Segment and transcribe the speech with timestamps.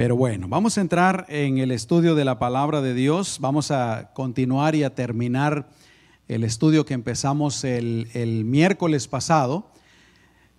[0.00, 3.36] Pero bueno, vamos a entrar en el estudio de la palabra de Dios.
[3.38, 5.68] Vamos a continuar y a terminar
[6.26, 9.70] el estudio que empezamos el, miércoles pasado.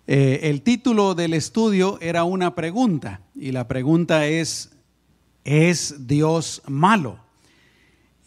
[0.06, 4.76] Eh, el título del estudio era una pregunta y la pregunta es,
[5.42, 7.18] ¿es Dios malo?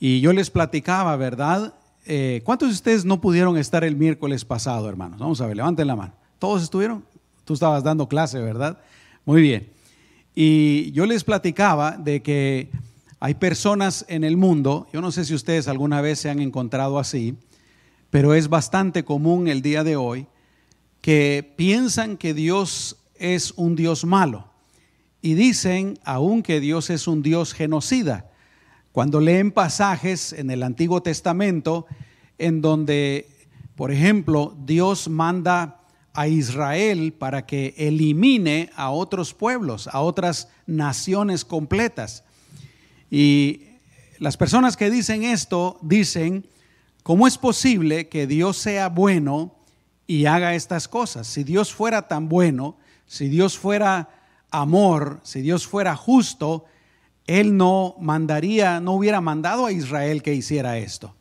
[0.01, 1.75] Y yo les platicaba, ¿verdad?
[2.05, 5.17] Eh, ¿Cuántos de ustedes no pudieron estar el miércoles pasado, hermanos?
[5.17, 6.13] Vamos a ver, levanten la mano.
[6.39, 7.05] ¿Todos estuvieron?
[7.45, 8.79] Tú estabas dando clase, ¿verdad?
[9.23, 9.74] Muy bien.
[10.35, 12.69] Y yo les platicaba de que
[13.21, 16.99] hay personas en el mundo, yo no sé si ustedes alguna vez se han encontrado
[16.99, 17.37] así,
[18.09, 20.27] pero es bastante común el día de hoy,
[20.99, 24.49] que piensan que Dios es un Dios malo
[25.21, 28.29] y dicen aún que Dios es un Dios genocida.
[28.91, 31.85] Cuando leen pasajes en el Antiguo Testamento
[32.37, 33.27] en donde,
[33.75, 35.79] por ejemplo, Dios manda
[36.15, 42.23] a Israel para que elimine a otros pueblos, a otras naciones completas.
[43.11, 43.61] Y
[44.19, 46.47] las personas que dicen esto dicen,
[47.03, 49.55] ¿cómo es posible que Dios sea bueno
[50.07, 51.27] y haga estas cosas?
[51.27, 54.09] Si Dios fuera tan bueno, si Dios fuera
[54.51, 56.65] amor, si Dios fuera justo,
[57.27, 61.13] Él no mandaría, no hubiera mandado a Israel que hiciera esto.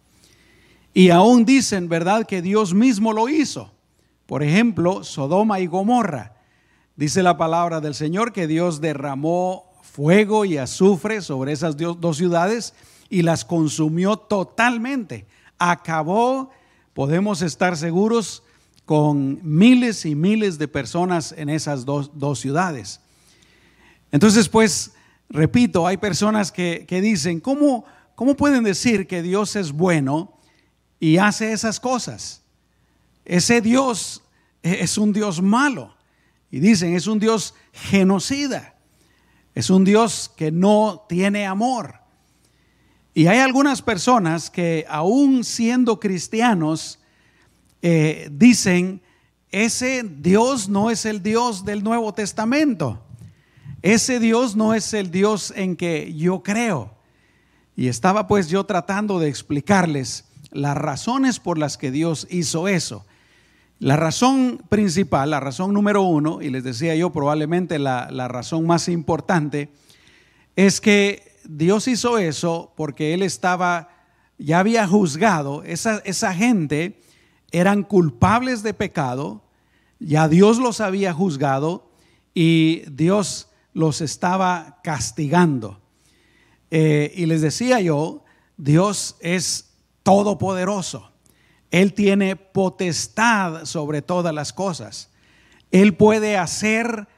[0.95, 3.74] Y aún dicen, ¿verdad?, que Dios mismo lo hizo.
[4.27, 6.37] Por ejemplo, Sodoma y Gomorra.
[6.97, 12.75] Dice la palabra del Señor que Dios derramó fuego y azufre sobre esas dos ciudades
[13.11, 15.27] y las consumió totalmente.
[15.59, 16.51] Acabó,
[16.95, 18.43] podemos estar seguros,
[18.85, 23.01] con miles y miles de personas en esas dos, ciudades.
[24.13, 24.93] Entonces, pues,
[25.29, 30.39] repito, hay personas que, que dicen, ¿cómo, ¿cómo pueden decir que Dios es bueno
[31.01, 32.44] y hace esas cosas?
[33.25, 34.23] Ese Dios
[34.63, 35.95] es un Dios malo.
[36.51, 38.75] Y dicen, es un Dios genocida.
[39.55, 41.97] Es un Dios que no tiene amor.
[43.15, 46.99] Y hay algunas personas que aún siendo cristianos,
[47.83, 49.03] eh, dicen,
[49.51, 53.01] ese Dios no es el Dios del Nuevo Testamento.
[53.83, 56.95] Ese Dios no es el Dios en que yo creo.
[57.77, 63.05] Y estaba pues yo tratando de explicarles las razones por las que Dios hizo eso.
[63.85, 68.89] La razón principal, la razón número uno, y les decía yo probablemente la, razón más
[68.89, 69.69] importante,
[70.57, 73.91] es que Dios hizo eso porque Él estaba,
[74.39, 76.99] ya había juzgado, esa, esa gente
[77.53, 79.43] eran culpables de pecado,
[80.01, 81.91] ya Dios los había juzgado
[82.33, 85.79] y Dios los estaba castigando.
[86.71, 88.25] Eh, y les decía yo,
[88.57, 91.14] Dios es todopoderoso.
[91.75, 95.11] Él tiene potestad sobre todas las cosas.
[95.73, 97.09] Él puede hacer,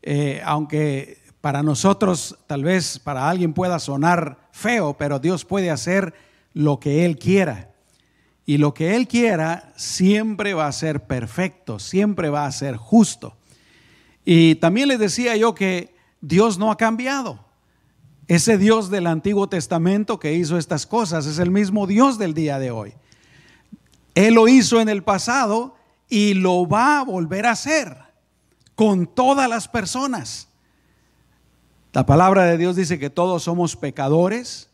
[0.00, 6.14] eh, aunque para nosotros tal vez para alguien pueda sonar feo, pero Dios puede hacer
[6.54, 7.72] lo que Él quiera.
[8.44, 13.36] Y lo que Él quiera siempre va a ser perfecto, siempre va a ser justo.
[14.24, 17.44] Y también les decía yo que Dios no ha cambiado.
[18.28, 22.60] Ese Dios del Antiguo Testamento que hizo estas cosas es el mismo Dios del día
[22.60, 22.94] de hoy.
[24.16, 25.76] Él lo hizo en el pasado
[26.08, 27.98] y lo va a volver a hacer
[28.74, 30.48] con todas las personas.
[31.92, 34.70] La palabra de Dios dice que todos somos pecadores,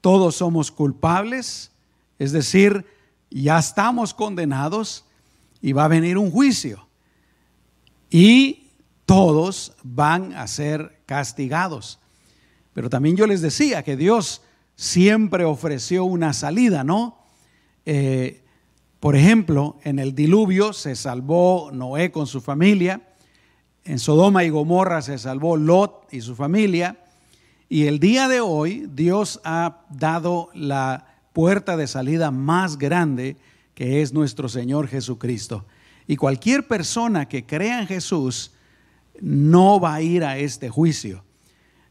[0.00, 1.70] todos somos culpables,
[2.18, 2.84] es decir,
[3.30, 5.04] ya estamos condenados
[5.60, 6.88] y va a venir un juicio.
[8.10, 8.66] Y
[9.06, 12.00] todos van a ser castigados.
[12.74, 14.42] Pero también yo les decía que Dios
[14.74, 17.18] siempre ofreció una salida, ¿no?
[17.86, 18.41] Eh,
[19.02, 23.02] por ejemplo, en el diluvio se salvó Noé con su familia,
[23.82, 27.02] en Sodoma y Gomorra se salvó Lot y su familia,
[27.68, 33.36] y el día de hoy Dios ha dado la puerta de salida más grande
[33.74, 35.66] que es nuestro Señor Jesucristo.
[36.06, 38.52] Y cualquier persona que crea en Jesús
[39.20, 41.24] no va a ir a este juicio.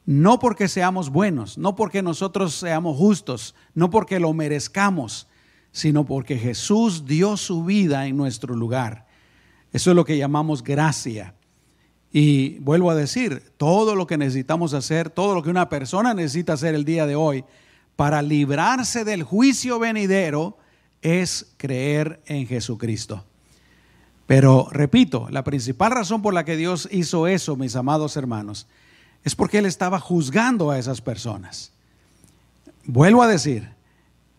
[0.05, 5.28] No porque seamos buenos, no porque nosotros seamos justos, no porque lo merezcamos,
[5.72, 9.08] sino porque Jesús dio su vida en nuestro lugar.
[9.72, 11.34] Eso es lo que llamamos gracia.
[12.12, 16.53] Y vuelvo a decir, todo lo que necesitamos hacer, todo lo que una persona necesita
[16.53, 17.46] hacer el día de hoy
[17.96, 20.58] para librarse del juicio venidero
[21.02, 23.23] es creer en Jesucristo.
[24.28, 28.68] Pero repito, la principal razón por la que Dios hizo eso, mis amados hermanos,
[29.23, 31.72] es porque Él estaba juzgando a esas personas.
[32.85, 33.70] Vuelvo a decir,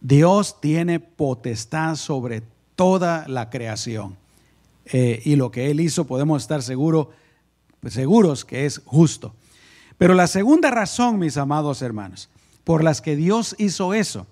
[0.03, 2.43] Dios tiene potestad sobre
[2.75, 4.17] toda la creación.
[4.87, 7.11] Eh, y lo que Él hizo podemos estar seguro,
[7.81, 9.35] pues seguros que es justo.
[9.99, 12.29] Pero la segunda razón, mis amados hermanos,
[12.65, 14.27] por las que Dios hizo eso,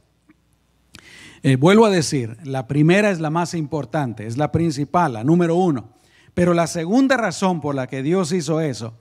[1.45, 5.55] eh, vuelvo a decir, la primera es la más importante, es la principal, la número
[5.55, 5.91] uno.
[6.35, 8.95] Pero la segunda razón por la que Dios hizo eso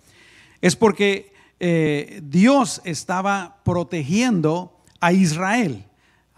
[0.62, 5.89] es porque eh, Dios estaba protegiendo a Israel.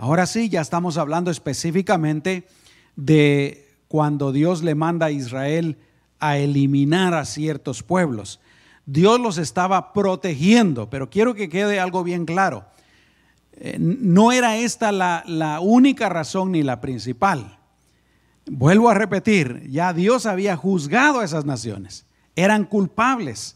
[0.01, 2.47] Ahora sí, ya estamos hablando específicamente
[2.95, 5.77] de cuando Dios le manda a Israel
[6.19, 8.39] a eliminar a ciertos pueblos.
[8.87, 12.65] Dios los estaba protegiendo, pero quiero que quede algo bien claro.
[13.53, 17.59] Eh, no era esta la, la única razón ni la principal.
[18.47, 23.55] Vuelvo a repetir, ya Dios había juzgado a esas naciones, eran culpables,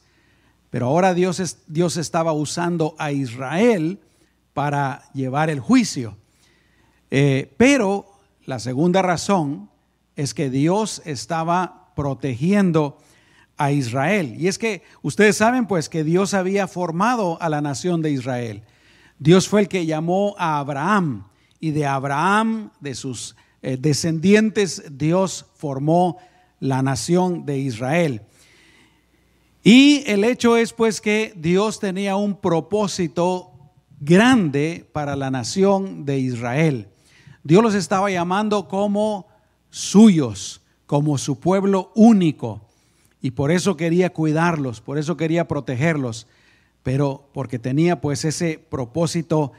[0.70, 4.00] pero ahora Dios, Dios estaba usando a Israel
[4.54, 6.18] para llevar el juicio.
[7.12, 8.06] Eh, pero
[8.46, 9.70] la segunda razón
[10.16, 12.98] es que Dios estaba protegiendo
[13.58, 14.36] a Israel.
[14.38, 18.64] Y es que ustedes saben pues que Dios había formado a la nación de Israel.
[19.18, 21.28] Dios fue el que llamó a Abraham
[21.60, 26.18] y de Abraham, de sus eh, descendientes, Dios formó
[26.60, 28.22] la nación de Israel.
[29.64, 33.52] Y el hecho es pues que Dios tenía un propósito
[34.00, 36.90] grande para la nación de Israel.
[37.46, 39.28] Dios los estaba llamando como
[39.70, 42.62] suyos, como su pueblo único.
[43.22, 46.26] Y por eso quería cuidarlos, por eso quería protegerlos,
[46.82, 49.52] pero porque tenía pues ese propósito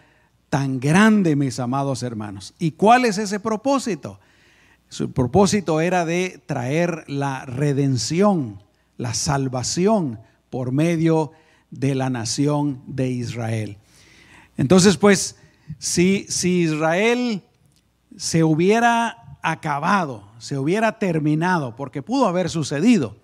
[0.49, 2.55] tan grande, mis amados hermanos.
[2.59, 4.19] ¿Y cuál es ese propósito?
[4.88, 8.65] Su propósito era de traer la redención,
[8.97, 10.19] la salvación
[10.50, 11.31] por medio
[11.71, 13.79] de la nación de Israel.
[14.56, 15.37] Entonces, pues,
[15.79, 17.43] si, si Israel
[18.17, 23.17] se hubiera acabado, se hubiera terminado, porque pudo haber sucedido,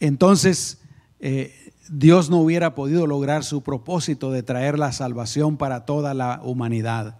[0.00, 0.78] entonces
[1.20, 6.40] eh, Dios no hubiera podido lograr su propósito de traer la salvación para toda la
[6.42, 7.16] humanidad.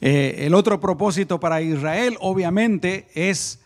[0.00, 3.60] Eh, el otro propósito para Israel, obviamente, es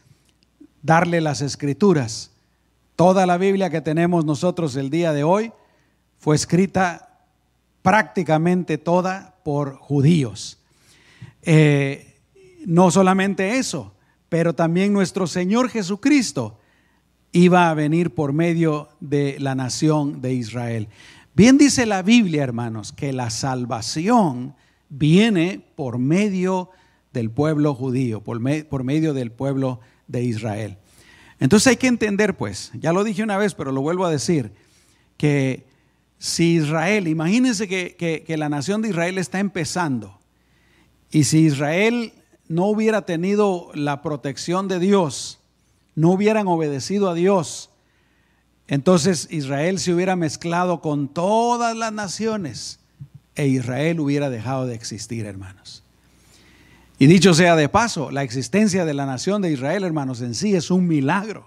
[0.83, 2.31] darle las escrituras.
[2.97, 5.53] Toda la Biblia que tenemos nosotros el día de hoy
[6.19, 7.21] fue escrita
[7.83, 10.59] prácticamente toda por judíos.
[11.43, 12.14] Eh,
[12.67, 13.95] no solamente eso,
[14.29, 16.59] pero también nuestro Señor Jesucristo
[17.33, 20.89] iba a venir por medio de la nación de Israel.
[21.35, 24.55] Bien dice la Biblia, hermanos, que la salvación
[24.89, 26.71] viene por medio
[27.13, 30.79] del pueblo judío, por, medio del pueblo de Israel.
[31.41, 34.53] Entonces hay que entender, pues, ya lo dije una vez, pero lo vuelvo a decir,
[35.17, 35.65] que
[36.19, 40.21] si Israel, imagínense que, que la nación de Israel está empezando,
[41.11, 42.13] y si Israel
[42.49, 45.38] no hubiera tenido la protección de Dios,
[45.94, 47.70] no hubieran obedecido a Dios,
[48.67, 52.81] entonces Israel se hubiera mezclado con todas las naciones
[53.35, 55.82] e Israel hubiera dejado de existir, hermanos.
[56.99, 60.55] Y dicho sea de paso, la existencia de la nación de Israel, hermanos, en sí
[60.55, 61.46] es un milagro.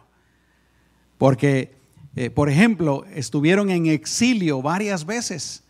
[1.18, 1.74] Porque,
[2.16, 5.64] eh, por ejemplo, estuvieron en exilio varias veces,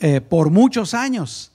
[0.00, 1.52] eh, por muchos años,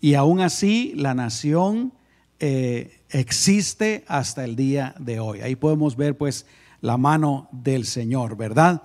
[0.00, 1.92] y aún así la nación
[2.40, 5.40] eh, existe hasta el día de hoy.
[5.40, 6.46] Ahí podemos ver pues
[6.80, 8.82] la mano del Señor, ¿verdad?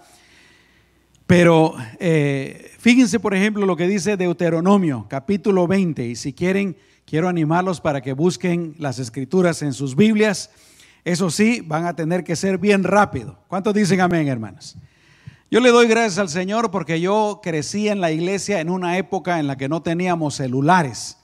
[1.27, 7.29] Pero eh, fíjense, por ejemplo, lo que dice Deuteronomio, capítulo 20, y si quieren, quiero
[7.29, 10.49] animarlos para que busquen las escrituras en sus Biblias.
[11.05, 13.37] Eso sí, van a tener que ser bien rápido.
[13.47, 14.77] ¿Cuántos dicen amén, hermanos?
[15.51, 19.39] Yo le doy gracias al Señor porque yo crecí en la iglesia en una época
[19.39, 21.17] en la que no teníamos celulares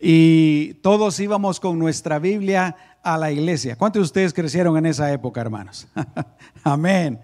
[0.00, 3.76] y todos íbamos con nuestra Biblia a la iglesia.
[3.76, 5.86] ¿Cuántos de ustedes crecieron en esa época, hermanos?
[6.64, 7.20] Amén.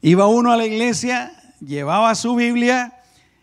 [0.00, 2.98] Iba uno a la iglesia, llevaba su Biblia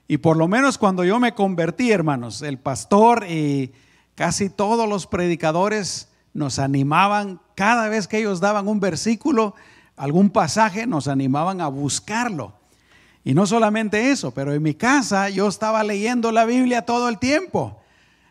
[0.07, 3.74] y por lo menos cuando yo me convertí, hermanos, el pastor y
[4.15, 9.55] casi todos los predicadores nos animaban, cada vez que ellos daban un versículo,
[9.95, 12.53] algún pasaje, nos animaban a buscarlo.
[13.24, 17.17] Y no solamente eso, pero en mi casa yo estaba leyendo la Biblia todo el
[17.17, 17.81] tiempo.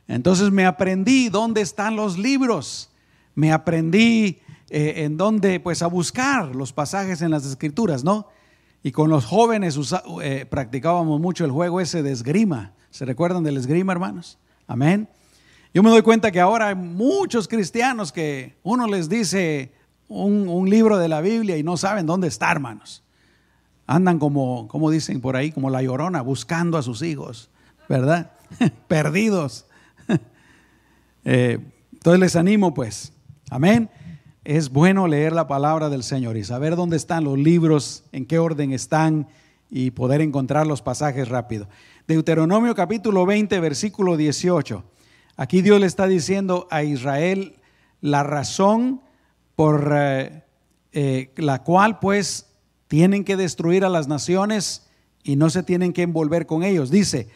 [0.09, 2.91] Entonces me aprendí dónde están los libros,
[3.35, 8.29] me aprendí eh, en dónde, pues a buscar los pasajes en las escrituras, ¿no?
[8.83, 9.79] Y con los jóvenes
[10.23, 12.73] eh, practicábamos mucho el juego ese de esgrima.
[12.91, 14.39] ¿Se recuerdan del esgrima, hermanos?
[14.67, 15.09] Amén.
[15.73, 19.73] Yo me doy cuenta que ahora hay muchos cristianos que uno les dice
[20.09, 23.03] un, un libro de la Biblia y no saben dónde está, hermanos.
[23.87, 27.51] Andan como, como dicen por ahí, como la llorona, buscando a sus hijos,
[27.89, 28.33] ¿verdad?
[28.89, 29.67] Perdidos.
[31.25, 31.59] Eh,
[31.93, 33.13] entonces les animo pues,
[33.51, 33.91] amén.
[34.45, 38.39] Es bueno leer la palabra del Señor y saber dónde están los libros, en qué
[38.39, 39.27] orden están
[39.71, 41.67] y poder encontrar los pasajes rápido.
[42.07, 44.85] Deuteronomio capítulo 20, versículo 18.
[45.37, 47.57] Aquí Dios le está diciendo a Israel
[48.03, 49.01] la razón
[49.57, 50.43] por eh,
[50.93, 52.47] eh, la cual pues
[52.87, 54.87] tienen que destruir a las naciones
[55.23, 56.91] y no se tienen que envolver con ellos.
[56.91, 57.29] Dice,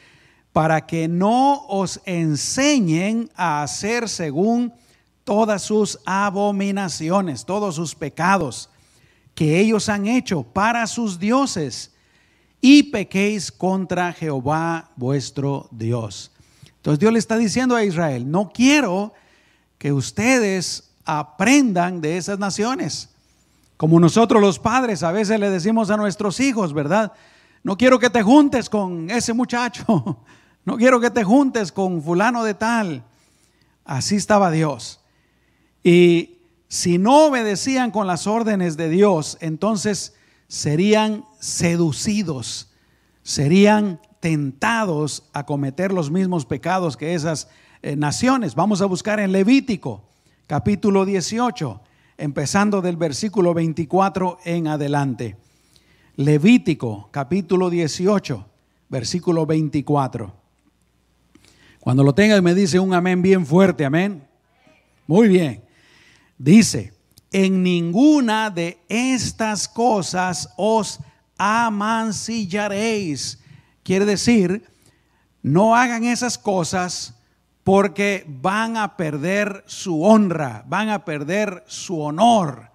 [0.59, 4.75] para que no os enseñen a hacer según
[5.23, 8.69] todas sus abominaciones, todos sus pecados
[9.37, 11.95] que ellos han hecho para sus dioses
[12.61, 16.33] y pequéis contra Jehová vuestro Dios.
[16.67, 19.15] Entonces Dios le está diciendo a Israel, no quiero
[19.79, 23.11] que ustedes aprendan de esas naciones.
[23.77, 27.12] Como nosotros los padres a veces le decimos a nuestros hijos, ¿verdad?
[27.62, 30.19] No quiero que te juntes con ese muchacho.
[30.68, 33.02] No quiero que te juntes con fulano de tal.
[33.87, 35.00] Así estaba Dios.
[35.82, 40.14] Y si no obedecían con las órdenes de Dios, entonces
[40.46, 42.70] serían seducidos,
[43.22, 47.48] serían tentados a cometer los mismos pecados que esas
[47.80, 48.54] eh, naciones.
[48.54, 50.02] Vamos a buscar en Levítico,
[50.46, 51.80] capítulo 18,
[52.18, 55.38] empezando del versículo 24 en adelante.
[56.16, 58.44] Levítico, capítulo 18,
[58.90, 60.48] versículo 24.
[61.88, 64.28] Cuando lo tenga me dice un amén bien fuerte, amén.
[65.07, 65.64] Muy bien.
[66.37, 66.92] Dice,
[67.33, 71.00] en ninguna de estas cosas os
[71.38, 73.38] amancillaréis.
[73.85, 74.68] Quiere decir,
[75.42, 77.14] no hagan esas cosas
[77.64, 82.71] porque van a perder su honra, van a perder su honor.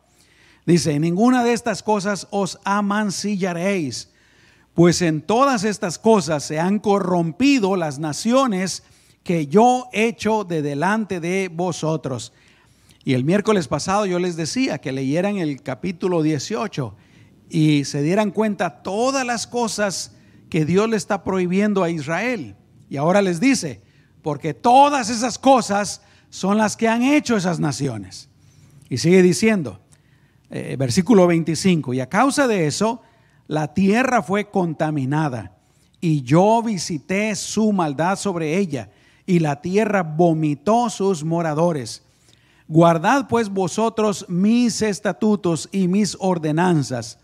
[0.65, 4.09] Dice, en ninguna de estas cosas os amancillaréis,
[4.73, 8.81] pues en todas estas cosas se han corrompido las naciones
[9.23, 12.33] que yo he hecho de delante de vosotros.
[13.05, 16.95] Y el miércoles pasado yo les decía que leyeran el capítulo 18
[17.49, 20.15] y se dieran cuenta todas las cosas
[20.49, 22.55] que Dios le está prohibiendo a Israel.
[22.89, 23.81] Y ahora les dice,
[24.21, 28.29] porque todas esas cosas son las que han hecho esas naciones.
[28.89, 29.79] Y sigue diciendo,
[30.49, 33.01] eh, versículo 25, y a causa de eso,
[33.47, 35.57] la tierra fue contaminada
[35.99, 38.89] y yo visité su maldad sobre ella
[39.25, 42.03] y la tierra vomitó sus moradores.
[42.67, 47.19] Guardad pues vosotros mis estatutos y mis ordenanzas.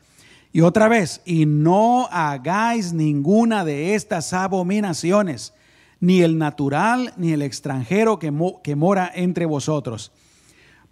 [0.52, 5.54] Y otra vez, y no hagáis ninguna de estas abominaciones,
[6.00, 10.12] ni el natural, ni el extranjero que, que mora entre vosotros.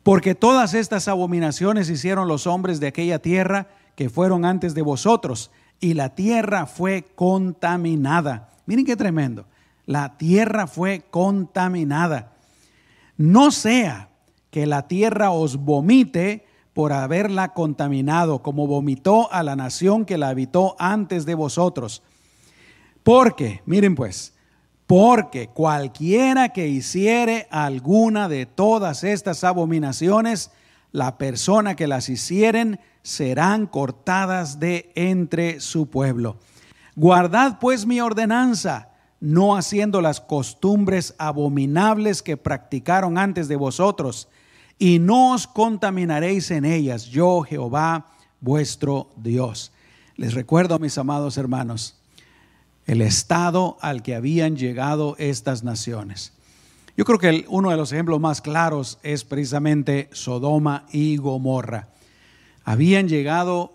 [0.03, 5.49] Porque todas estas abominaciones hicieron los hombres de aquella tierra que fueron antes de vosotros,
[5.79, 8.49] y la tierra fue contaminada.
[8.65, 9.45] Miren qué tremendo
[9.87, 12.33] la tierra fue contaminada.
[13.15, 14.09] No sea
[14.51, 20.29] que la tierra os vomite por haberla contaminado, como vomitó a la nación que la
[20.29, 22.03] habitó antes de vosotros.
[23.01, 24.35] Porque, miren pues,
[24.85, 30.51] porque cualquiera que hiciere alguna de todas estas abominaciones,
[30.91, 36.37] la persona que las hicieren serán cortadas de entre su pueblo.
[36.95, 38.86] Guardad pues mi ordenanza
[39.19, 44.27] no haciendo las costumbres abominables que practicaron antes de vosotros,
[44.79, 48.07] y no os contaminaréis en ellas, yo Jehová
[48.41, 49.71] vuestro Dios.
[50.15, 51.97] Les recuerdo, mis amados hermanos,
[52.85, 56.33] el estado al que habían llegado estas naciones.
[56.95, 61.89] Yo creo que uno de los ejemplos más claros es precisamente Sodoma y Gomorra.
[62.63, 63.73] Habían llegado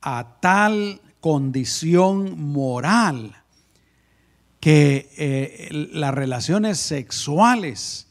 [0.00, 3.41] a tal condición moral
[4.62, 8.06] que eh, las relaciones sexuales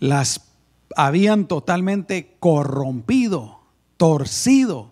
[0.00, 0.40] las
[0.96, 3.60] habían totalmente corrompido,
[3.98, 4.90] torcido,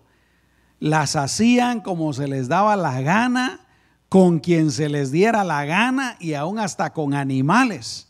[0.79, 3.59] las hacían como se les daba la gana,
[4.07, 8.07] con quien se les diera la gana y aún hasta con animales.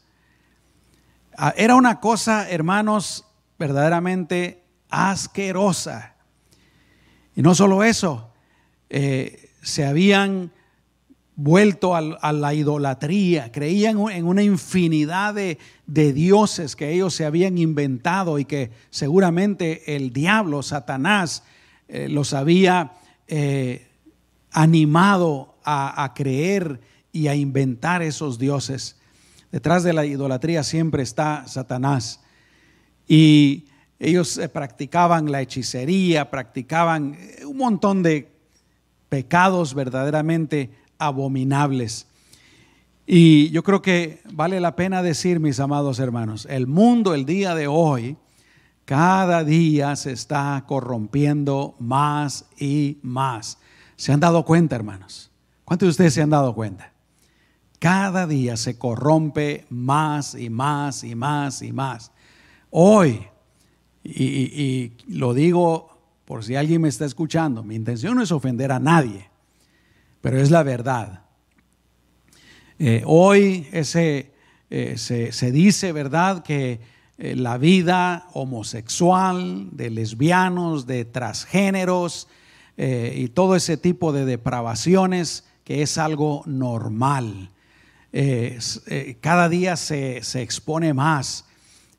[1.35, 3.25] Ah, era una cosa, hermanos,
[3.57, 6.13] verdaderamente asquerosa.
[7.35, 8.31] Y no solo eso,
[8.91, 10.51] eh, se habían
[11.37, 18.39] vuelto a, la idolatría, creían en una infinidad de, dioses que ellos se habían inventado
[18.39, 21.43] y que seguramente el diablo, Satanás,
[21.87, 22.93] eh, los había
[23.27, 23.87] eh,
[24.51, 26.81] animado a, a creer
[27.13, 28.97] y a inventar esos dioses.
[29.51, 32.19] Detrás de la idolatría siempre está Satanás.
[33.07, 33.65] Y
[33.99, 37.15] ellos eh, practicaban la hechicería, practicaban
[37.45, 38.27] un montón de
[39.07, 42.07] pecados verdaderamente abominables.
[43.05, 47.55] Y yo creo que vale la pena decir, mis amados hermanos, el mundo el día
[47.55, 48.17] de hoy,
[48.85, 53.59] cada día se está corrompiendo más y más.
[53.95, 55.31] ¿Se han dado cuenta, hermanos?
[55.65, 56.93] ¿Cuántos de ustedes se han dado cuenta?
[57.79, 62.11] Cada día se corrompe más y más y más y más.
[62.69, 63.27] Hoy,
[64.03, 65.89] y, lo digo
[66.25, 69.29] por si alguien me está escuchando, mi intención no es ofender a nadie,
[70.21, 71.27] pero es la verdad.
[72.79, 73.83] Eh, hoy eh,
[74.97, 76.79] se, dice, ¿verdad?, que
[77.17, 82.27] eh, la vida homosexual, de lesbianos, de transgéneros
[82.79, 87.49] y todo ese tipo de depravaciones, que es algo normal.
[89.19, 91.45] cada día se, se expone más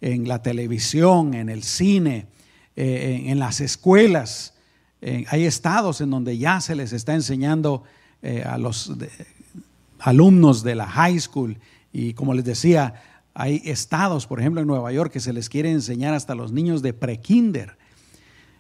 [0.01, 2.29] en la televisión, en el cine,
[2.77, 4.55] en, las escuelas.
[5.03, 7.83] hay estados en donde ya se les está enseñando
[8.23, 8.93] eh, a los
[10.01, 11.59] alumnos de la high school
[11.93, 12.95] y como les decía,
[13.35, 16.83] hay estados, por ejemplo en Nueva York, que se les quiere enseñar hasta los niños
[16.83, 17.79] de prekinder.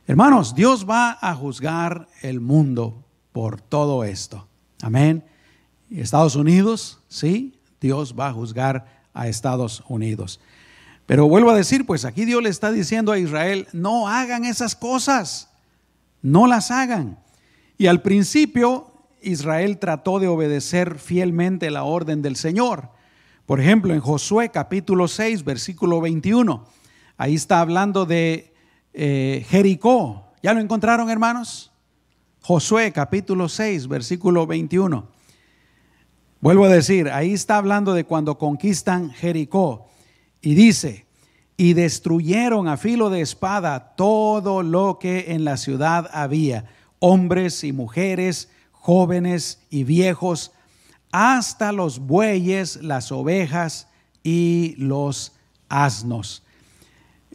[0.06, 4.48] Hermanos, Dios va a juzgar el mundo por todo esto.
[4.80, 5.24] Amén.
[5.90, 10.40] Estados Unidos, sí, Dios va a juzgar a Estados Unidos.
[11.06, 14.76] Pero vuelvo a decir, pues aquí Dios le está diciendo a Israel, no hagan esas
[14.76, 15.48] cosas,
[16.22, 17.18] no las hagan.
[17.78, 22.90] Y al principio Israel trató de obedecer fielmente la orden del Señor.
[23.46, 26.66] Por ejemplo, en Josué capítulo 6, versículo 21,
[27.16, 28.52] ahí está hablando de
[28.92, 30.32] eh, Jericó.
[30.42, 31.72] ¿Ya lo encontraron, hermanos?
[32.42, 35.08] Josué capítulo 6, versículo 21.
[36.40, 39.88] Vuelvo a decir, ahí está hablando de cuando conquistan Jericó.
[40.40, 41.06] Y dice,
[41.56, 46.66] y destruyeron a filo de espada todo lo que en la ciudad había,
[47.00, 48.48] hombres y mujeres,
[48.88, 50.50] jóvenes y viejos,
[51.12, 53.86] hasta los bueyes, las ovejas
[54.22, 55.32] y los
[55.68, 56.42] asnos.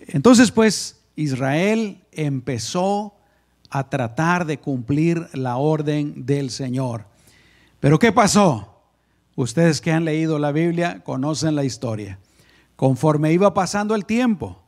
[0.08, 3.14] Entonces pues Israel empezó
[3.70, 7.06] a tratar de cumplir la orden del Señor.
[7.80, 8.82] Pero ¿qué pasó?
[9.36, 12.18] Ustedes que han leído la Biblia conocen la historia.
[12.76, 14.60] Conforme iba pasando el tiempo,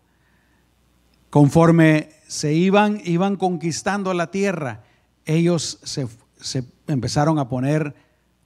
[1.31, 4.83] conforme se iban, iban conquistando la tierra,
[5.25, 6.07] ellos se,
[6.45, 7.95] se empezaron a poner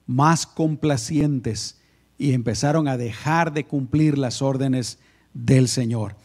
[0.07, 1.81] más complacientes
[2.17, 4.99] y empezaron a dejar de cumplir las órdenes
[5.33, 6.15] del Señor.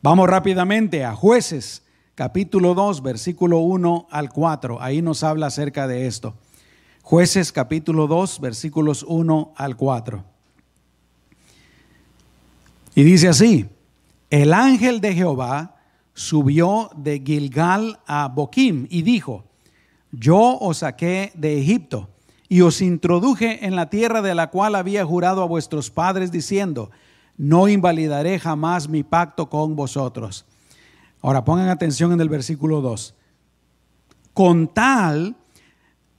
[0.00, 1.82] Vamos rápidamente a jueces,
[2.14, 4.80] capítulo 2, versículo 1 al 4.
[4.80, 6.34] Ahí nos habla acerca de esto.
[7.02, 10.24] Jueces capítulo 2, versículos 1 al 4.
[12.94, 13.66] Y dice así,
[14.30, 15.76] el ángel de Jehová
[16.14, 19.44] subió de Gilgal a Boquim y dijo,
[20.18, 22.08] yo os saqué de Egipto
[22.48, 26.90] y os introduje en la tierra de la cual había jurado a vuestros padres diciendo,
[27.36, 30.44] no invalidaré jamás mi pacto con vosotros.
[31.20, 33.14] Ahora pongan atención en el versículo 2.
[34.32, 35.36] Con tal,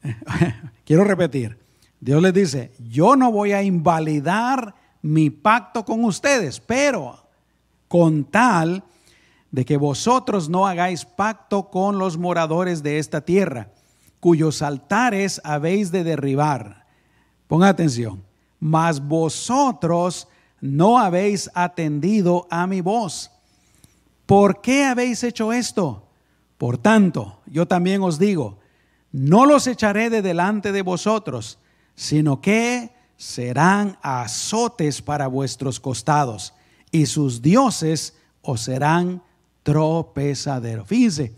[0.85, 1.57] quiero repetir,
[1.99, 7.23] Dios les dice, yo no voy a invalidar mi pacto con ustedes, pero
[7.87, 8.83] con tal
[9.51, 13.69] de que vosotros no hagáis pacto con los moradores de esta tierra,
[14.25, 16.87] cuyos altares habéis de derribar.
[17.47, 18.23] Ponga atención,
[18.59, 20.27] mas vosotros
[20.59, 23.29] no habéis atendido a mi voz.
[24.25, 26.07] ¿Por qué habéis hecho esto?
[26.57, 28.57] Por tanto, yo también os digo,
[29.11, 31.59] no los echaré de delante de vosotros,
[31.93, 36.55] sino que serán azotes para vuestros costados
[36.91, 39.21] y sus dioses os serán
[39.61, 40.87] tropezaderos.
[40.87, 41.35] Fíjense,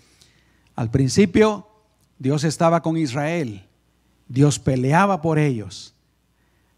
[0.78, 1.68] al principio
[2.20, 3.66] Dios estaba con Israel,
[4.28, 5.94] Dios peleaba por ellos,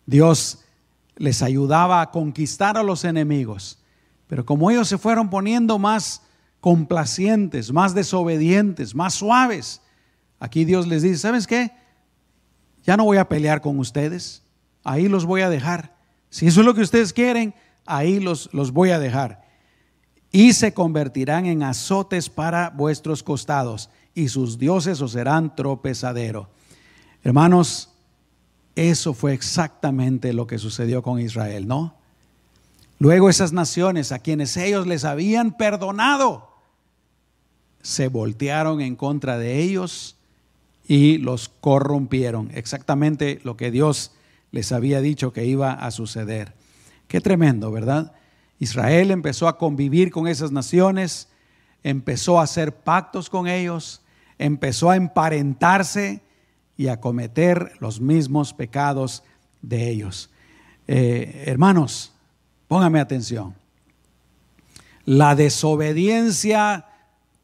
[0.05, 0.59] Dios
[1.15, 3.79] les ayudaba a conquistar a los enemigos,
[4.27, 6.21] pero como ellos se fueron poniendo más
[6.59, 9.81] complacientes, más desobedientes, más suaves,
[10.39, 11.71] aquí Dios les dice, ¿sabes qué?
[12.83, 14.43] Ya no voy a pelear con ustedes
[14.83, 15.95] ahí los voy a dejar.
[16.29, 17.53] Si eso es lo que ustedes quieren,
[17.85, 19.43] ahí los, los voy a dejar.
[20.31, 26.49] Y se convertirán en azotes para vuestros costados, y sus dioses os serán tropezadero.
[27.23, 27.89] Hermanos,
[28.75, 31.95] eso fue exactamente lo que sucedió con Israel, ¿no?
[32.97, 36.49] Luego esas naciones a quienes ellos les habían perdonado,
[37.81, 40.17] se voltearon en contra de ellos
[40.85, 42.51] y los corrompieron.
[42.53, 44.11] Exactamente lo que Dios
[44.51, 46.53] les había dicho que iba a suceder.
[47.07, 48.11] Qué tremendo, ¿verdad?
[48.59, 51.28] Israel empezó a convivir con esas naciones,
[51.83, 54.01] empezó a hacer pactos con ellos,
[54.37, 56.21] empezó a emparentarse
[56.77, 59.23] y a cometer los mismos pecados
[59.61, 60.29] de ellos.
[60.87, 62.13] Eh, hermanos,
[62.67, 63.53] póngame atención.
[65.05, 66.87] La desobediencia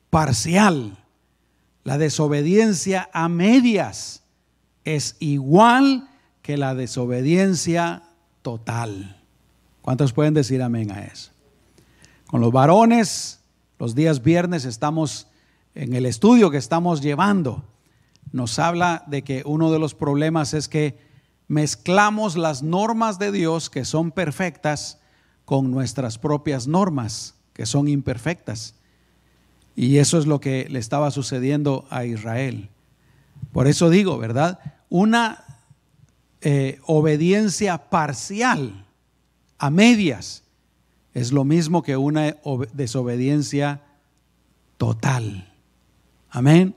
[0.09, 0.97] parcial,
[1.83, 4.23] la desobediencia a medias,
[4.83, 6.09] es igual
[6.41, 8.03] que la desobediencia
[8.41, 9.21] total.
[9.81, 11.31] ¿Cuántos pueden decir amén a eso?
[12.27, 13.39] Con los varones,
[13.77, 15.27] los días viernes estamos
[15.73, 17.63] en el estudio que estamos llevando.
[18.31, 20.97] Nos habla de que uno de los problemas es que
[21.47, 24.99] mezclamos las normas de Dios que son perfectas
[25.43, 28.75] con nuestras propias normas que son imperfectas.
[29.75, 32.69] Y eso es lo que le estaba sucediendo a Israel.
[33.51, 34.59] Por eso digo, ¿verdad?
[34.89, 35.43] Una
[36.41, 38.85] eh, obediencia parcial,
[39.57, 40.44] a medias,
[41.15, 42.35] es lo mismo que una
[42.73, 43.81] desobediencia
[44.77, 45.51] total.
[46.29, 46.75] Amén.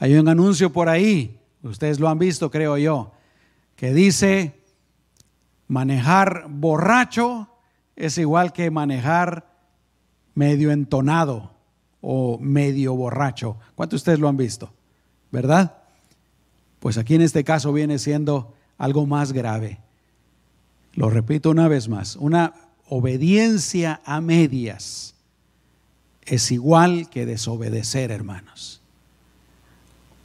[0.00, 3.12] Hay un anuncio por ahí, ustedes lo han visto, creo yo,
[3.76, 4.54] que dice,
[5.68, 7.48] manejar borracho
[7.94, 9.52] es igual que manejar
[10.34, 11.50] medio entonado
[12.00, 13.58] o medio borracho.
[13.74, 14.72] ¿Cuántos de ustedes lo han visto?
[15.30, 15.76] ¿Verdad?
[16.80, 19.78] Pues aquí en este caso viene siendo algo más grave.
[20.94, 22.54] Lo repito una vez más, una
[22.88, 25.14] obediencia a medias
[26.24, 28.80] es igual que desobedecer, hermanos.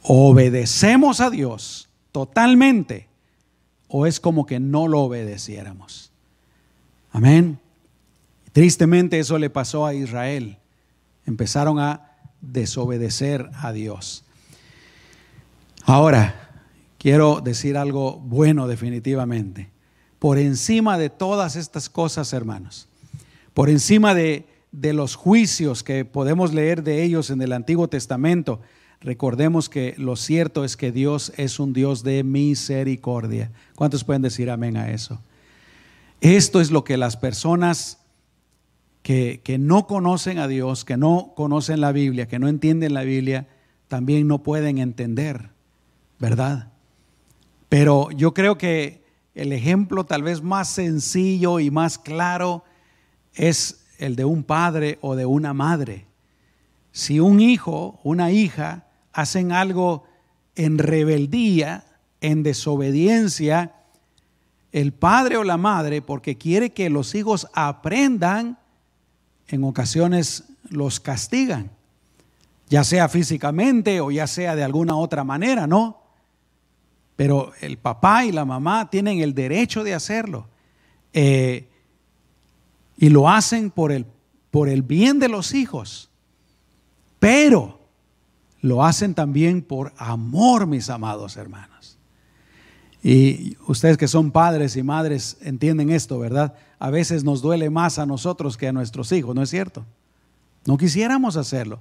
[0.02, 3.08] Obedecemos a Dios totalmente
[3.88, 6.10] o es como que no lo obedeciéramos.
[7.10, 7.58] Amén.
[8.52, 10.58] Tristemente eso le pasó a Israel.
[11.26, 14.24] Empezaron a desobedecer a Dios.
[15.84, 16.64] Ahora,
[16.98, 19.73] quiero decir algo bueno definitivamente.
[20.24, 22.88] Por encima de todas estas cosas, hermanos,
[23.52, 28.58] por encima de, de los juicios que podemos leer de ellos en el Antiguo Testamento,
[29.02, 33.50] recordemos que lo cierto es que Dios es un Dios de misericordia.
[33.74, 35.20] ¿Cuántos pueden decir amén a eso?
[36.22, 37.98] Esto es lo que las personas
[39.02, 43.46] que, no conocen a Dios, que no conocen la Biblia, que no entienden la Biblia,
[43.88, 45.50] también no pueden entender,
[46.18, 46.72] ¿verdad?
[47.68, 49.03] Pero yo creo que
[49.34, 52.64] el ejemplo tal vez más sencillo y más claro
[53.34, 56.06] es el de un padre o de una madre.
[56.92, 60.04] Si un hijo, una hija, hacen algo
[60.54, 61.84] en rebeldía,
[62.20, 63.74] en desobediencia,
[64.70, 68.58] el padre o la madre, porque quiere que los hijos aprendan,
[69.48, 71.70] en ocasiones los castigan,
[72.68, 76.03] ya sea físicamente o ya sea de alguna otra manera, ¿no?
[77.16, 80.48] Pero el papá y la mamá tienen el derecho de hacerlo.
[81.12, 81.68] Eh,
[82.96, 84.06] y lo hacen por el,
[84.50, 86.10] por el bien de los hijos.
[87.18, 87.80] Pero
[88.60, 91.98] lo hacen también por amor, mis amados hermanos.
[93.02, 96.54] Y ustedes que son padres y madres entienden esto, ¿verdad?
[96.78, 99.84] A veces nos duele más a nosotros que a nuestros hijos, ¿no es cierto?
[100.64, 101.80] No quisiéramos hacerlo,